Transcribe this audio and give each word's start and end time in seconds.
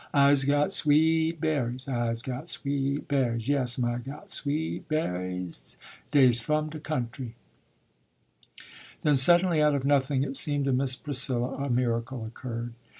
"I'se 0.15 0.45
got 0.45 0.71
sw 0.71 0.89
eet 0.89 1.37
straw 1.37 1.41
ber' 1.51 1.73
ies! 1.75 1.87
I'se 1.87 2.23
got 2.23 2.47
swe 2.47 2.71
e 2.73 2.93
t 2.93 2.95
str 2.95 3.01
aw 3.01 3.03
ber' 3.07 3.35
ies! 3.35 3.47
Yes'm, 3.47 3.85
I'se 3.85 4.01
got 4.03 4.31
sw 4.31 4.47
e 4.49 4.77
et 4.77 4.81
straw 4.83 4.97
ber'ies 5.19 5.77
des 6.11 6.29
f'om 6.41 6.69
de 6.71 6.79
coun 6.79 7.09
try!" 7.11 7.35
Then, 9.03 9.15
suddenly, 9.15 9.61
out 9.61 9.75
of 9.75 9.85
nothing, 9.85 10.23
it 10.23 10.35
seemed 10.37 10.65
to 10.65 10.73
Miss 10.73 10.95
Priscilla, 10.95 11.53
a 11.53 11.69
miracle 11.69 12.25
occurred! 12.25 12.73